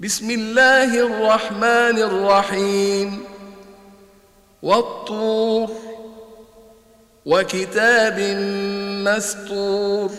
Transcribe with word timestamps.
بسم 0.00 0.30
الله 0.30 0.94
الرحمن 1.06 1.98
الرحيم. 1.98 3.24
والطور 4.62 5.70
وكتاب 7.26 8.18
مسطور 9.06 10.10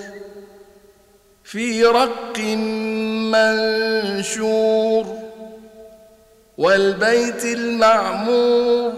في 1.43 1.83
رق 1.83 2.39
منشور 4.39 5.05
والبيت 6.57 7.45
المعمور 7.45 8.93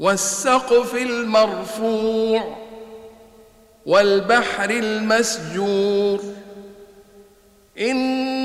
والسقف 0.00 0.94
المرفوع 0.94 2.56
والبحر 3.86 4.70
المسجور. 4.70 6.20
إن 7.78 8.13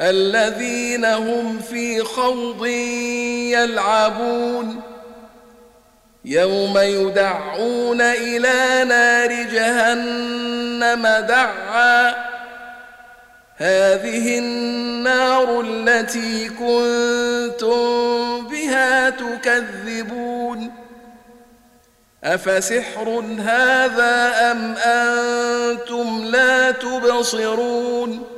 الذين 0.00 1.04
هم 1.04 1.58
في 1.58 2.04
خوض 2.04 2.66
يلعبون. 3.56 4.80
يوم 6.24 6.78
يدعون 6.78 8.00
إلى 8.00 8.84
نار 8.88 9.32
جهنم 9.32 11.02
دعا. 11.28 12.14
هذه 13.56 14.38
النار 14.38 15.60
التي 15.60 16.48
كنتم 16.48 17.78
بها 18.48 19.10
تكذبون. 19.10 20.72
أفسحر 22.24 23.24
هذا 23.38 24.32
أم 24.52 24.74
أنتم 24.76 26.24
لا 26.24 26.70
تبصرون؟ 26.70 28.37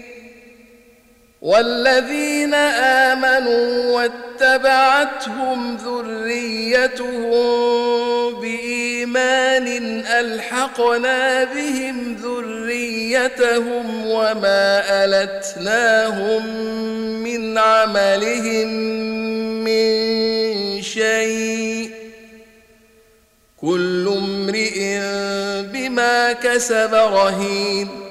والذين 1.41 2.53
آمنوا 2.53 3.91
واتبعتهم 3.91 5.77
ذريتهم 5.77 7.31
بإيمان 8.41 9.67
ألحقنا 10.05 11.43
بهم 11.43 12.15
ذريتهم 12.23 14.05
وما 14.05 14.83
ألتناهم 15.05 16.45
من 17.23 17.57
عملهم 17.57 18.67
من 19.63 20.81
شيء 20.81 21.91
كل 23.61 24.13
امرئ 24.17 24.99
بما 25.73 26.33
كسب 26.33 26.93
رهين 26.93 28.10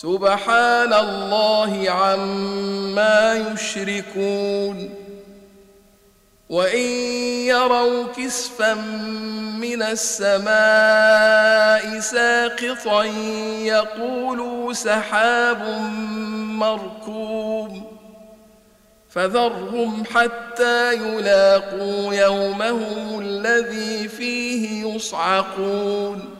سبحان 0.00 0.92
الله 0.92 1.90
عما 1.90 3.34
يشركون 3.34 4.94
وإن 6.48 6.88
يروا 7.44 8.06
كسفا 8.16 8.74
من 9.60 9.82
السماء 9.82 10.40
ساقطا 12.00 13.04
يقولوا 13.64 14.72
سحاب 14.72 15.62
مركوم 16.58 17.98
فذرهم 19.10 20.04
حتى 20.04 20.94
يلاقوا 20.94 22.14
يومهم 22.14 23.20
الذي 23.20 24.08
فيه 24.08 24.94
يصعقون 24.94 26.39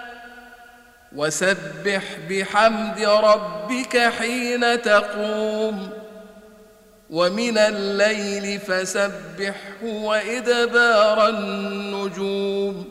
وسبح 1.15 2.03
بحمد 2.29 2.99
ربك 2.99 3.97
حين 3.97 4.81
تقوم 4.81 5.89
ومن 7.09 7.57
الليل 7.57 8.59
فسبحه 8.59 9.83
وإدبار 9.83 11.27
النجوم 11.29 12.90